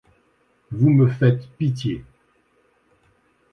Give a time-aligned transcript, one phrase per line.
[0.71, 2.03] vous me faites pitié!